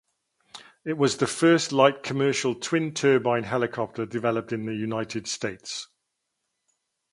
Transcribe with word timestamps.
It 0.83 0.97
was 0.97 1.17
the 1.17 1.27
first 1.27 1.71
light 1.71 2.01
commercial 2.01 2.55
twin-turbine 2.55 3.43
helicopter 3.43 4.07
developed 4.07 4.51
in 4.51 4.65
the 4.65 4.73
United 4.73 5.27
States. 5.27 5.89